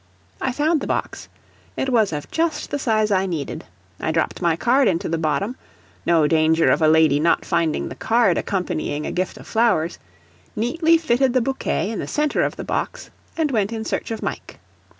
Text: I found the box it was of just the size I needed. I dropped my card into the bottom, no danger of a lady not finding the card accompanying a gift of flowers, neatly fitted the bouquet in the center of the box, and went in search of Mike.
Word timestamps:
I 0.41 0.51
found 0.51 0.81
the 0.81 0.87
box 0.87 1.29
it 1.77 1.89
was 1.89 2.11
of 2.11 2.31
just 2.31 2.71
the 2.71 2.79
size 2.79 3.11
I 3.11 3.27
needed. 3.27 3.65
I 3.99 4.11
dropped 4.11 4.41
my 4.41 4.55
card 4.55 4.87
into 4.87 5.07
the 5.07 5.19
bottom, 5.19 5.55
no 6.07 6.25
danger 6.25 6.69
of 6.71 6.81
a 6.81 6.87
lady 6.87 7.19
not 7.19 7.45
finding 7.45 7.87
the 7.87 7.93
card 7.93 8.35
accompanying 8.35 9.05
a 9.05 9.11
gift 9.11 9.37
of 9.37 9.45
flowers, 9.45 9.99
neatly 10.55 10.97
fitted 10.97 11.33
the 11.33 11.41
bouquet 11.41 11.91
in 11.91 11.99
the 11.99 12.07
center 12.07 12.41
of 12.41 12.55
the 12.55 12.63
box, 12.63 13.11
and 13.37 13.51
went 13.51 13.71
in 13.71 13.85
search 13.85 14.09
of 14.09 14.23
Mike. 14.23 14.59